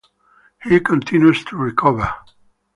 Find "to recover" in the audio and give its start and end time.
1.45-2.11